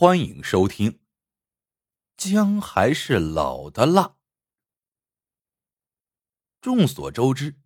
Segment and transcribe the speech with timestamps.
[0.00, 1.00] 欢迎收听。
[2.16, 4.16] 姜还是老的辣。
[6.62, 7.56] 众所周知，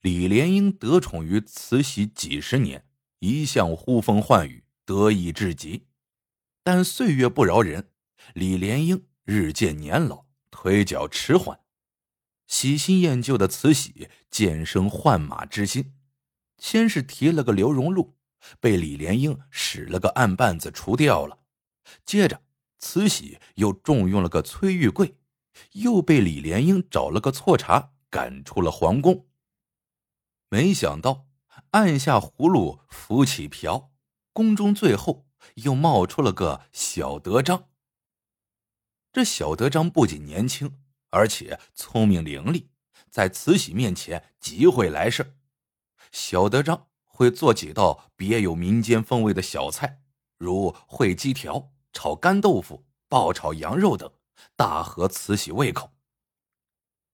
[0.00, 2.88] 李莲英得宠于慈禧几十年，
[3.20, 5.86] 一向呼风唤雨，得意至极。
[6.64, 7.92] 但岁月不饶人，
[8.34, 11.60] 李莲英日渐年老，腿脚迟缓。
[12.48, 15.94] 喜新厌旧的慈禧渐生换马之心，
[16.58, 18.16] 先是提了个刘荣禄，
[18.58, 21.45] 被李莲英使了个暗绊子除掉了。
[22.04, 22.42] 接着，
[22.78, 25.16] 慈禧又重用了个崔玉贵，
[25.72, 29.26] 又被李莲英找了个错茬赶出了皇宫。
[30.48, 31.26] 没想到
[31.70, 33.90] 按下葫芦浮起瓢，
[34.32, 37.68] 宫中最后又冒出了个小德章。
[39.12, 40.78] 这小德章不仅年轻，
[41.10, 42.66] 而且聪明伶俐，
[43.10, 45.38] 在慈禧面前极会来事
[46.12, 50.00] 小德章会做几道别有民间风味的小菜，
[50.36, 51.72] 如烩鸡条。
[51.96, 54.12] 炒干豆腐、爆炒羊肉等，
[54.54, 55.94] 大合慈禧胃口。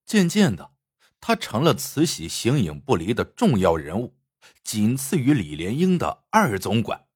[0.05, 0.73] 渐渐的，
[1.21, 4.17] 他成了慈禧形影不离的重要人物，
[4.65, 7.07] 仅次于李莲英的二总管，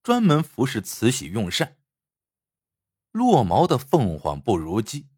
[0.00, 1.78] 专门服侍慈禧用膳。
[3.10, 5.08] 落毛的凤凰不如鸡，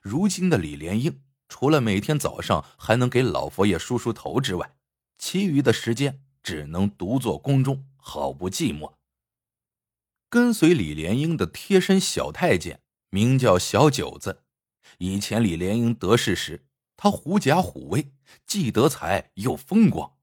[0.00, 4.74] 如今的李莲英，除了每天早上还能给老佛爷梳梳头之外，
[5.18, 8.94] 其余的时间只能独坐宫中，好不寂寞。
[10.30, 14.44] 跟随李莲英的贴身小太监名叫小九子。
[14.98, 18.12] 以前李莲英得势时，他狐假虎威，
[18.46, 20.16] 既得财又风光。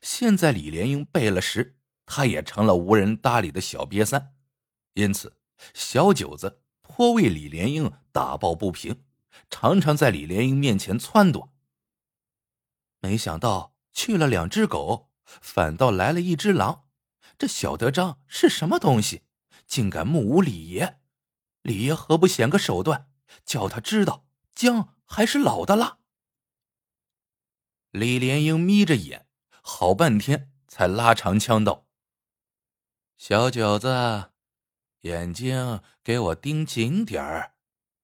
[0.00, 4.34] 现在李莲英背了时，他也成了无人搭理的小瘪三。
[4.94, 5.36] 因此，
[5.74, 9.04] 小九子颇为李莲英打抱不平，
[9.50, 11.50] 常常在李莲英面前撺掇。
[13.00, 16.84] 没想到去了两只狗，反倒来了一只狼。
[17.36, 19.22] 这小德章是什么东西？
[19.66, 21.00] 竟敢目无李爷，
[21.62, 23.10] 李爷何不显个手段，
[23.44, 25.98] 叫他知道姜还是老的辣？
[27.90, 29.26] 李莲英眯着眼，
[29.62, 31.86] 好半天才拉长腔道
[33.18, 34.32] ：“小九子，
[35.00, 37.54] 眼睛给我盯紧点儿，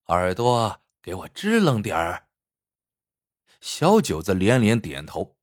[0.07, 2.29] 耳朵给我支棱点儿。”
[3.61, 5.37] 小九子连连点头。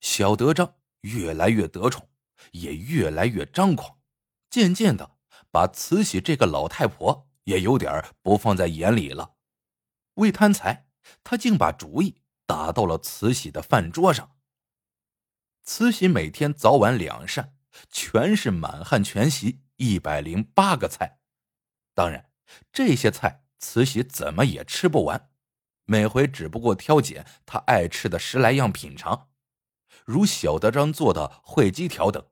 [0.00, 2.10] 小德章越来越得宠，
[2.50, 4.01] 也越来越张狂。
[4.52, 5.16] 渐渐的，
[5.50, 9.36] 把慈禧这个老太婆也有点不放在眼里了。
[10.16, 10.88] 为贪财，
[11.24, 14.36] 他竟把主意打到了慈禧的饭桌上。
[15.62, 17.54] 慈禧每天早晚两膳，
[17.88, 21.20] 全是满汉全席一百零八个菜。
[21.94, 22.30] 当然，
[22.70, 25.30] 这些菜慈禧怎么也吃不完，
[25.86, 29.30] 每回只不过挑拣她爱吃的十来样品尝，
[30.04, 32.28] 如小德章做的烩鸡条等。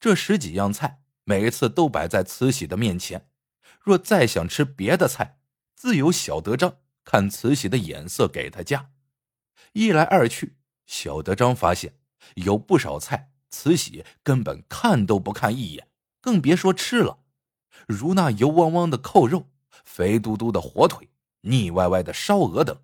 [0.00, 1.04] 这十几样菜。
[1.28, 3.28] 每次都摆在慈禧的面前，
[3.80, 5.40] 若再想吃别的菜，
[5.74, 8.92] 自有小德章看慈禧的眼色给他加。
[9.72, 10.56] 一来二去，
[10.86, 11.98] 小德章发现
[12.36, 15.88] 有不少菜慈禧根本看都不看一眼，
[16.20, 17.18] 更别说吃了。
[17.88, 19.50] 如那油汪汪的扣肉、
[19.84, 21.10] 肥嘟嘟的火腿、
[21.40, 22.80] 腻歪歪的烧鹅等，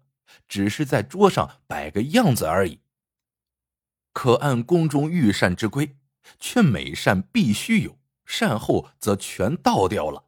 [0.49, 2.81] 只是在桌上摆个样子而已。
[4.13, 5.97] 可按宫中御膳之规，
[6.41, 8.02] 却每膳必须有。
[8.33, 10.25] 善后则全倒掉了。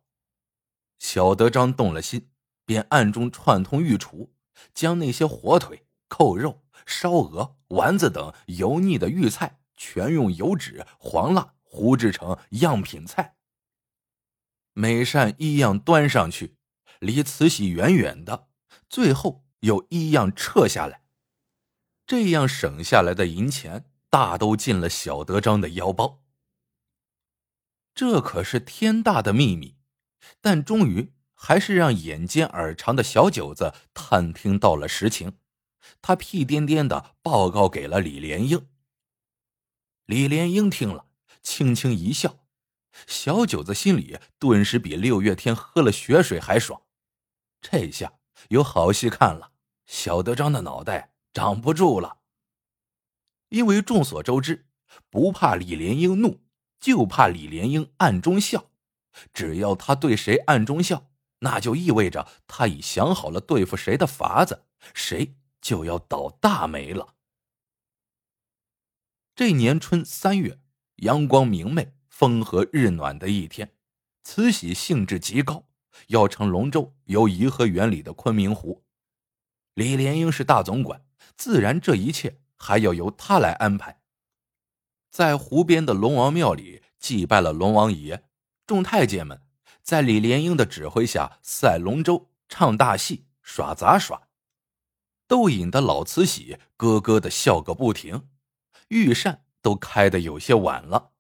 [0.98, 2.28] 小德章动了心，
[2.66, 4.34] 便暗中串通御厨，
[4.74, 13.36] 将那些火腿、扣肉、烧鹅、丸子等油腻的御菜，全用油脂、黄蜡糊制成样品菜。
[14.74, 16.58] 每扇一样端上去，
[16.98, 18.48] 离慈禧远远的，
[18.90, 21.04] 最后又一样撤下来。
[22.06, 26.20] 这样省下来的银钱，大都进了小德章的腰包。
[27.94, 29.76] 这可是天大的秘密，
[30.40, 35.38] 但终于还是让眼尖耳长的小九子探听到了实情。
[36.00, 38.66] 他屁颠颠的报告给了李莲英。
[40.06, 41.06] 李莲英听了，
[41.42, 42.40] 轻轻一笑。
[43.06, 46.82] 小九子心里顿时比六月天喝了血水还爽。
[47.60, 48.14] 这下
[48.48, 49.52] 有好戏看了，
[49.86, 52.18] 小德章的脑袋长不住了。
[53.50, 54.66] 因为众所周知，
[55.10, 56.43] 不怕李莲英怒。
[56.84, 58.66] 就怕李莲英暗中笑，
[59.32, 61.06] 只要他对谁暗中笑，
[61.38, 67.14] 那就意味着他已想好了对付谁的法子，谁就要倒大霉了。
[69.34, 70.58] 这年春三月，
[70.96, 73.72] 阳光明媚、风和日暖的一天，
[74.22, 75.66] 慈禧兴致极高，
[76.08, 78.84] 要乘龙舟游颐和园里的昆明湖。
[79.72, 81.02] 李莲英是大总管，
[81.34, 84.02] 自然这一切还要由他来安排。
[85.14, 88.24] 在湖边的龙王庙里祭拜了龙王爷，
[88.66, 89.40] 众太监们
[89.80, 94.26] 在李莲英的指挥下赛龙舟、唱大戏、耍杂耍，
[95.28, 98.28] 逗引得老慈禧咯咯的笑个不停，
[98.88, 101.12] 御膳都开的有些晚了。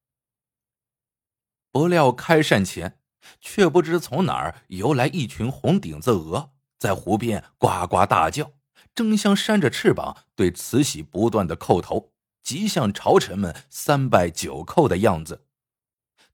[1.70, 2.98] 不料开膳前，
[3.40, 6.50] 却不知从哪儿游来一群红顶子鹅，
[6.80, 8.50] 在湖边呱呱大叫，
[8.92, 12.12] 争相扇着翅膀，对慈禧不断的叩头，
[12.44, 15.48] 极像朝臣们三拜九叩的样子。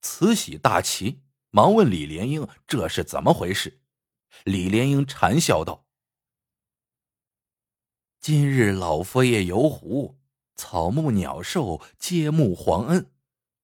[0.02, 1.22] 慈禧大奇。
[1.52, 3.80] 忙问李莲英：“这是怎么回事？”
[4.46, 5.84] 李莲英谄笑道
[8.22, 10.16] ：“今日老佛爷游湖，
[10.54, 13.10] 草木鸟兽皆慕皇恩，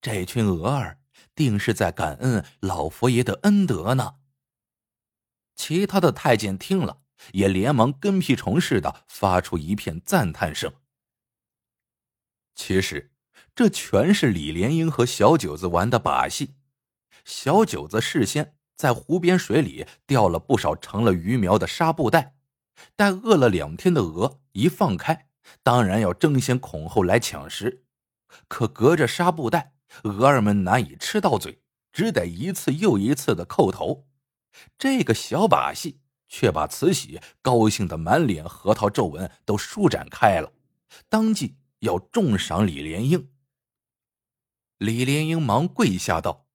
[0.00, 0.98] 这群鹅儿
[1.37, 4.16] 定是在感恩老佛爷的恩德呢。”
[5.54, 7.02] 其他的太监听了，
[7.34, 10.75] 也连忙跟屁虫似的发出一片赞叹声。
[12.56, 13.12] 其实，
[13.55, 16.56] 这全是李莲英和小九子玩的把戏。
[17.25, 22.35] 小九子事先在湖边水里钓了不少成了鱼苗的纱布袋，
[22.97, 25.29] 待饿了两天的鹅一放开，
[25.62, 27.85] 当然要争先恐后来抢食。
[28.49, 29.75] 可隔着纱布袋，
[30.05, 31.61] 鹅儿们难以吃到嘴，
[31.93, 34.06] 只得一次又一次的叩头。
[34.79, 40.53] 这个小把戏却把慈禧高兴的满脸核桃皱纹都舒展开了，
[41.08, 43.32] 当即要重赏李莲英。
[44.78, 46.46] 李莲英忙跪下道。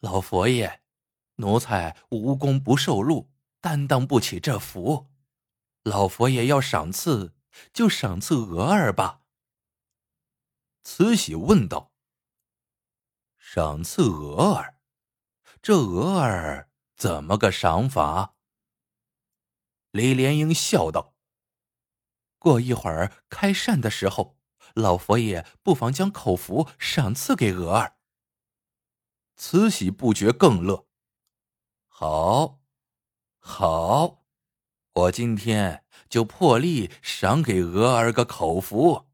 [0.00, 0.82] 老佛爷，
[1.36, 3.30] 奴才无功不受禄，
[3.60, 5.10] 担当不起这福。
[5.82, 7.34] 老佛爷要赏赐，
[7.72, 9.22] 就赏赐额儿吧。
[10.82, 11.92] 慈禧问道
[13.36, 14.80] ：“赏赐额儿，
[15.60, 18.36] 这额儿怎么个赏法？”
[19.92, 21.14] 李莲英笑道
[22.40, 24.36] ：“过一会儿开扇的时候，
[24.74, 27.98] 老佛爷不妨将口福赏赐给娥儿。”
[29.36, 30.86] 慈禧不觉更乐。
[31.86, 32.60] 好，
[33.38, 34.24] 好，
[34.94, 39.06] 我今天就破例赏给娥儿个口福。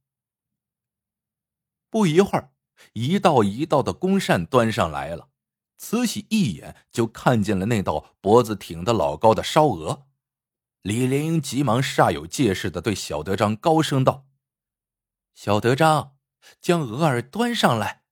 [1.90, 2.52] 不一会儿，
[2.92, 5.30] 一道一道的公扇端上来了。
[5.78, 10.05] 慈禧一眼就看见了那道脖子挺得老高的烧鹅。
[10.86, 14.28] 李莲英急忙煞有介事的对小德章高声道
[15.34, 16.16] ：“小德章，
[16.60, 18.04] 将鹅儿端上来。”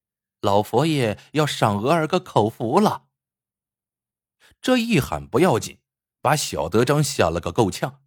[0.43, 3.05] 老佛爷要赏鹅儿个口福了。
[4.61, 5.79] 这一喊不要紧，
[6.21, 8.03] 把小德章吓了个够呛。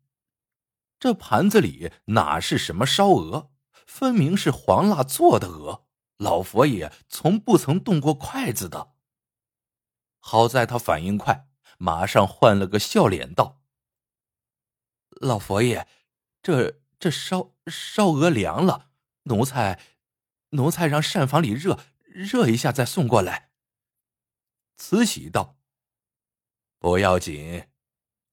[0.99, 3.51] 这盘子里哪是什么烧鹅，
[3.85, 5.87] 分明是黄蜡做的鹅。
[6.17, 8.95] 老佛爷从不曾动过筷子的。
[10.19, 11.47] 好在他反应快，
[11.77, 13.56] 马上换了个笑脸道
[15.21, 15.87] ：“老佛爷，
[16.41, 18.89] 这这烧烧鹅凉了，
[19.23, 19.79] 奴才
[20.49, 21.79] 奴才让膳房里热。”
[22.17, 23.51] 热一下再送过来。
[24.75, 25.59] 慈禧道
[26.79, 27.67] ：“不要紧，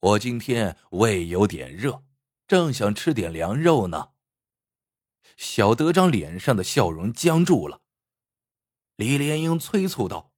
[0.01, 2.03] 我今天胃有点热，
[2.47, 4.13] 正想吃点凉肉呢。”
[5.37, 7.83] 小德章脸上的笑容僵住了。
[8.97, 10.33] 李莲英催促道：“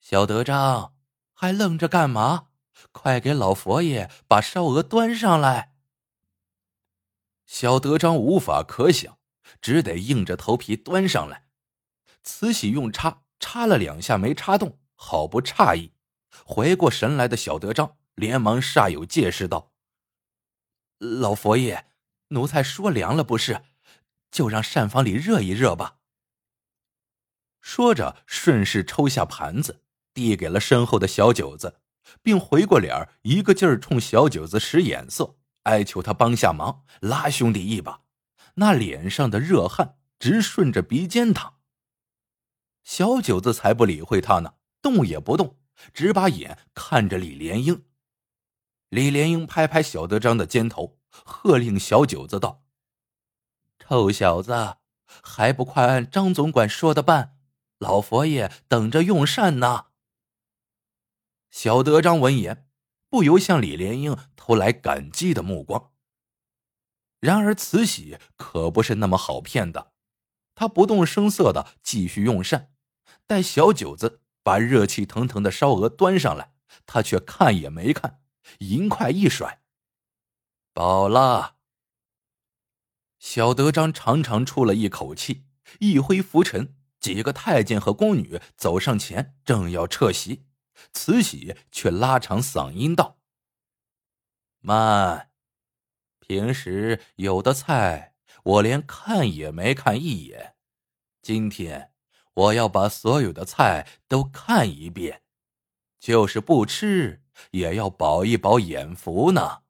[0.00, 0.96] 小德章，
[1.32, 2.48] 还愣着干嘛？
[2.92, 5.74] 快给老佛爷把烧鹅端上来！”
[7.46, 9.18] 小德章无法可想，
[9.60, 11.46] 只得硬着头皮端上来。
[12.22, 15.92] 慈禧用叉插了两下，没插动，好不诧异。
[16.44, 19.72] 回过神来的小德章连忙煞有介事道
[20.98, 21.86] ：“老佛爷，
[22.28, 23.62] 奴才说凉了不是？
[24.30, 25.98] 就让膳房里热一热吧。”
[27.62, 31.80] 说着，顺势抽下盘子，递给了身后的小九子，
[32.22, 38.02] 并回过脸一个劲儿冲小九子使眼色，哀求他帮下忙，拉兄弟一把。
[38.54, 41.54] 那脸上的热汗直顺着鼻尖淌。
[42.84, 45.58] 小九子才不理会他呢，动也不动，
[45.92, 47.84] 只把眼看着李莲英。
[48.88, 52.62] 李莲英拍拍小德章的肩头，喝令小九子道
[53.80, 54.76] ：“臭小子，
[55.22, 57.36] 还不快按张总管说的办！
[57.78, 59.86] 老佛爷等着用膳呢。”
[61.50, 62.68] 小德章闻言，
[63.08, 65.92] 不由向李莲英投来感激的目光。
[67.20, 69.92] 然而慈禧可不是那么好骗的，
[70.54, 72.72] 她不动声色的继续用膳。
[73.26, 76.52] 待小九子把热气腾腾的烧鹅端上来，
[76.84, 78.20] 他却看也没看，
[78.60, 79.62] 银筷一甩，
[80.72, 81.56] 饱了。
[83.18, 85.46] 小德章长长出了一口气，
[85.80, 90.45] 一挥拂尘，几个太监和宫女走上前，正要撤席，
[90.92, 93.18] 慈禧却拉长嗓音道
[94.60, 95.30] ：“慢，
[96.20, 100.56] 平时有的菜我连看也没看一眼，
[101.22, 101.92] 今天。”
[102.36, 105.22] 我要把所有的菜都看一遍，
[105.98, 109.62] 就是不吃，也要饱一饱眼福呢。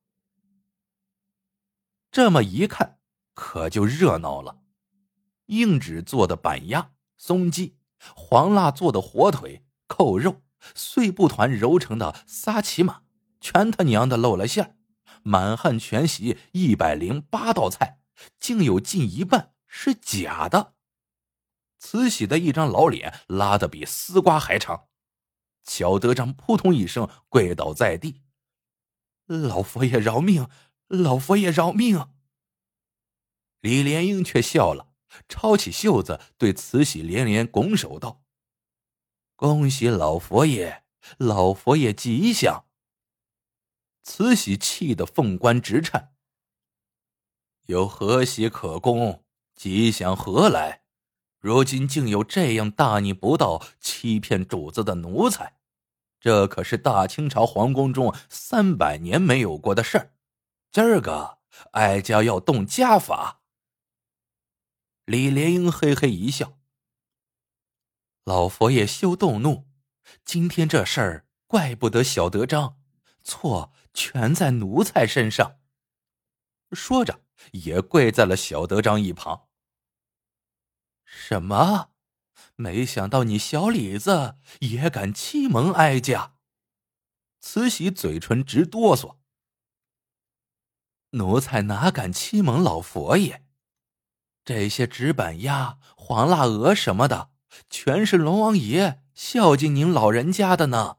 [2.11, 2.99] 这么一看，
[3.35, 4.65] 可就热闹了。
[5.45, 7.77] 硬纸做的板鸭、松鸡，
[8.17, 10.43] 黄蜡做的火腿、扣肉，
[10.75, 13.03] 碎布团揉成的撒琪玛，
[13.41, 14.77] 全他娘的露了馅儿。
[15.23, 18.01] 满汉全席一百零八道菜，
[18.39, 20.75] 竟有近一半是假的。
[21.79, 24.85] 慈禧的一张老脸拉得比丝瓜还长。
[25.63, 28.23] 小德章扑通一声跪倒在地
[29.27, 30.49] ：“老佛爷饶命！
[30.87, 32.09] 老佛爷饶命！”
[33.61, 34.93] 李莲英却笑了，
[35.29, 38.23] 抄起袖子对慈禧连连拱手道
[39.37, 40.83] ：“恭喜老佛爷，
[41.19, 42.65] 老佛爷吉祥！”
[44.03, 46.15] 慈禧气得凤冠直颤
[47.67, 49.23] ：“有何喜可恭？
[49.55, 50.83] 吉祥何来？
[51.39, 55.59] 如今竟有这样大逆不道、欺骗主子的奴才！”
[56.19, 60.15] 这可是大清朝皇宫中三百年没有过的事儿，
[60.73, 61.39] 今儿个
[61.73, 63.43] 哀家要动家法。
[65.05, 66.59] 李莲英嘿嘿一笑
[68.27, 69.69] ：“老佛爷休动怒，
[70.25, 72.77] 今天这事儿怪不得小德章，
[73.23, 75.61] 错全在奴才身上。”
[76.75, 79.47] 说着，也跪在了小德章一旁。
[81.05, 81.93] 什么？
[82.57, 86.35] 没想到你小李子也敢欺蒙哀家。
[87.39, 89.19] 慈禧嘴唇直哆嗦。
[91.11, 93.47] 奴才哪敢欺蒙老佛爷？
[94.45, 97.31] 这些纸板鸭、黄腊鹅什么的，
[97.71, 100.99] 全是龙王爷孝敬您老人家的呢。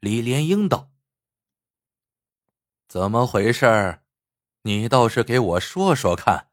[0.00, 0.90] 李莲英道
[2.88, 4.00] ：“怎么回事？
[4.62, 6.48] 你倒是给我说说看。”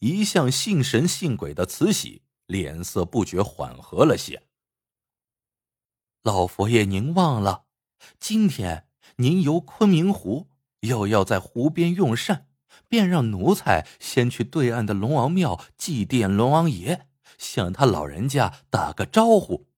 [0.00, 2.22] 一向信神信鬼的慈禧。
[2.46, 4.44] 脸色不觉缓和了些。
[6.22, 7.64] 老佛爷，您忘了，
[8.20, 8.86] 今天
[9.16, 10.46] 您游昆明湖，
[10.82, 12.46] 又要在湖边用膳，
[12.88, 19.68] 便让奴才先去对岸的龙王庙祭奠龙王爷，向他老人家打个招呼。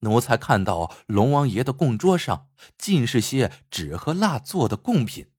[0.00, 5.32] 奴才看到龙王爷的供桌上尽是些纸和蜡做的贡品，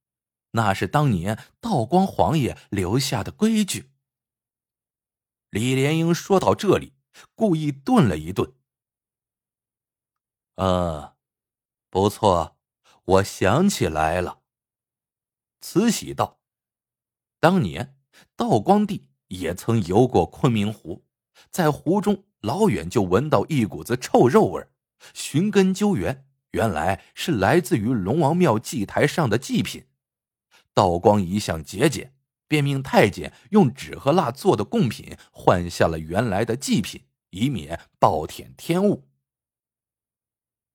[0.52, 3.92] 那是当年道光皇爷留下的规矩。
[5.52, 6.94] 李莲英说到这里，
[7.36, 8.54] 故意顿了一顿。
[10.56, 11.16] 呃，
[11.90, 12.58] 不错，
[13.04, 14.42] 我想起来了。
[15.62, 16.40] 慈禧道
[17.40, 17.98] ：“当年
[18.36, 21.05] 道光帝也曾游过昆明湖，
[21.50, 24.68] 在湖中老远就闻到一股子臭肉味
[25.14, 29.86] 寻根究源，原来是来自于龙王庙祭台上的祭品。
[30.74, 32.12] 道光一向节俭。”
[32.48, 37.02] 便命太监用纸和蜡做的贡品换下了原来的祭品，
[37.32, 39.08] 以免暴殄天物。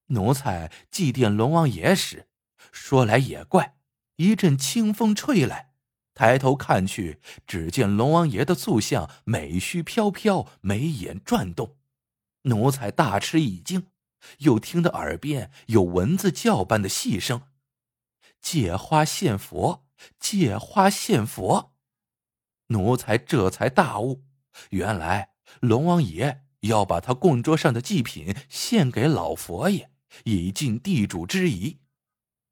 [0.06, 2.26] 奴才祭奠龙王爷时，
[2.72, 3.76] 说来也怪，
[4.16, 5.69] 一阵清风吹来，
[6.14, 11.76] 抬头看去，只见龙王爷的塑像美须飘飘，眉眼转动。
[12.42, 13.86] 奴才大吃一惊，
[14.38, 17.42] 又听得耳边有蚊子叫般的细声
[18.40, 19.86] ：“借花献佛。”
[20.18, 21.74] 借花献佛，
[22.68, 24.24] 奴才这才大悟，
[24.70, 29.90] 原来龙王爷要把他供桌上的祭品献给老佛爷，
[30.24, 31.80] 以尽地主之谊。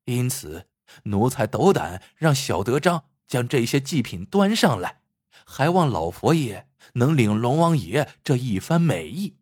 [0.04, 0.68] 因此，
[1.04, 5.02] 奴才斗胆让小德章将这些祭品端上来，
[5.44, 9.36] 还望老佛爷能领龙王爷这一番美意。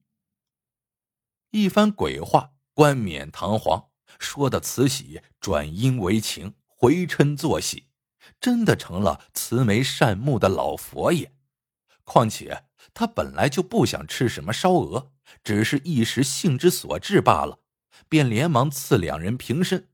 [1.52, 3.86] 一番鬼话，冠冕堂皇，
[4.18, 7.84] 说的慈禧转阴为晴，回嗔作喜。
[8.40, 11.32] 真的成了慈眉善目的老佛爷，
[12.02, 15.12] 况且他本来就不想吃什么烧鹅，
[15.44, 17.60] 只是一时兴之所至罢了，
[18.08, 19.88] 便连忙赐两人平身。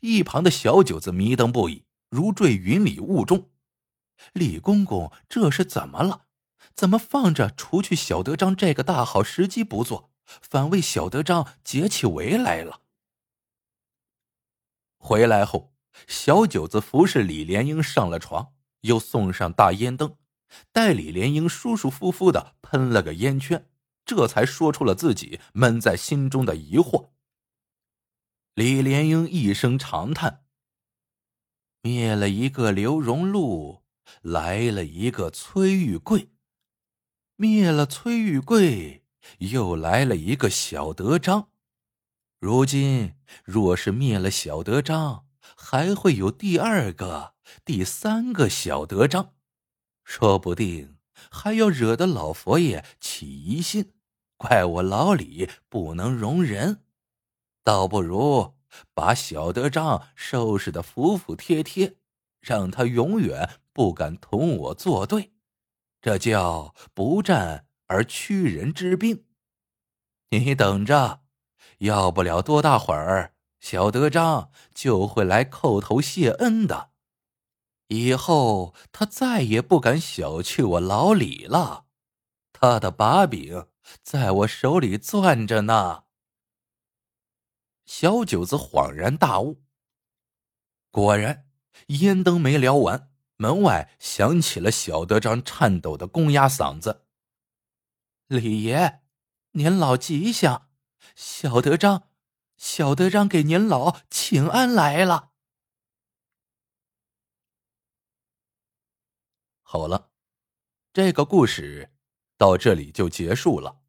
[0.00, 1.83] 一旁的小九子迷瞪不已，
[2.14, 3.50] 如坠云里雾中。
[4.32, 6.26] 李公公这是怎么了？
[6.72, 12.82] 怎么放着除去小德章这个大好时机不做，反为小德章解起围来了？
[14.96, 15.72] 回来后。
[16.08, 20.16] 小九子服侍李莲英上了床，又送上大烟灯，
[20.72, 23.68] 待李莲英舒舒服服的喷了个烟圈，
[24.04, 27.10] 这才说出了自己闷在心中的疑惑。
[28.54, 30.43] 李莲英一声长叹
[31.86, 33.82] ：“灭了一个刘荣禄，
[34.22, 36.30] 来了一个崔玉贵；
[37.36, 39.04] 灭了崔玉贵，
[39.40, 41.50] 又来了一个小德章。
[42.40, 45.26] 如今若是灭了小德章，”
[45.56, 47.34] 还会有第二个、
[47.66, 49.34] 第三个小德章，
[50.02, 50.96] 说不定
[51.30, 53.92] 还要惹得老佛爷起疑心，
[54.38, 56.80] 怪我老李不能容人。
[57.62, 58.54] 倒不如
[58.92, 61.96] 把小德章收拾的服服帖帖，
[62.40, 65.32] 让他永远不敢同我作对。
[66.00, 69.24] 这叫不战而屈人之兵。
[70.30, 71.22] 你等着，
[71.78, 76.90] 要不了多大会儿，小德章就会来叩头谢恩的。
[77.88, 81.86] 以后他再也不敢小觑我老李了。
[82.52, 83.66] 他的把柄
[84.02, 86.03] 在我手里攥着呢。
[87.84, 89.62] 小九子恍然大悟。
[90.90, 91.48] 果然，
[91.88, 97.06] 烟灯没聊完，门外响起了小德章颤抖的公鸭嗓子
[98.28, 99.02] ：“李爷，
[99.52, 100.70] 您老吉祥！
[101.14, 102.08] 小德章，
[102.56, 105.32] 小德章给您老请安来了。”
[109.62, 110.12] 好了，
[110.92, 111.92] 这个故事
[112.38, 113.82] 到这里就结束了。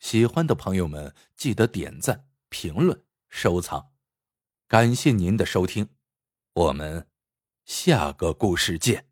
[0.00, 3.04] 喜欢的朋友们记得点赞、评论、
[3.36, 3.90] 收藏，
[4.68, 5.88] 感谢您的收听，
[6.52, 7.08] 我们
[7.64, 9.08] 下个故事见。